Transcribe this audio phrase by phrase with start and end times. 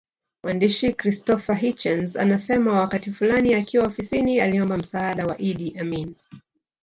[0.43, 6.15] Mwandishi Christopher Hitchens anasema wakati fulani akiwa ofisini aliomba msaada wa Idi Amin